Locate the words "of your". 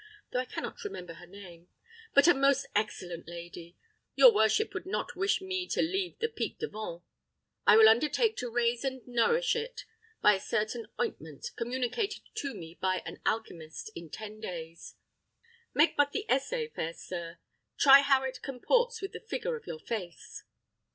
19.55-19.77